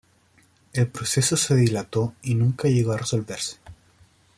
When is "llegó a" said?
2.67-2.97